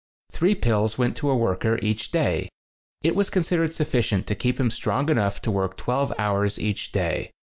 Three 0.31 0.55
pills 0.55 0.97
went 0.97 1.15
to 1.17 1.29
a 1.29 1.37
worker 1.37 1.77
each 1.83 2.11
day. 2.11 2.49
It 3.03 3.13
was 3.15 3.29
con 3.29 3.43
sidered 3.43 3.71
sufficient 3.73 4.25
to 4.25 4.33
keep 4.35 4.59
him 4.59 4.71
strong 4.71 5.09
enough 5.09 5.39
to 5.43 5.51
work 5.51 5.77
twelve 5.77 6.11
hours 6.17 6.57
each 6.57 6.91
day. 6.91 7.29